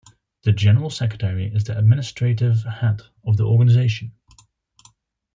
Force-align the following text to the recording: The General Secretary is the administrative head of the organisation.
The 0.41 0.51
General 0.51 0.89
Secretary 0.89 1.53
is 1.53 1.65
the 1.65 1.77
administrative 1.77 2.63
head 2.63 3.03
of 3.23 3.37
the 3.37 3.45
organisation. 3.45 4.13